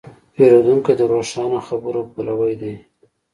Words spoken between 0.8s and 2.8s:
د روښانه خبرو پلوی دی.